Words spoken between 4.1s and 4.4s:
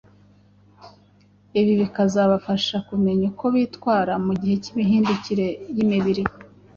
mu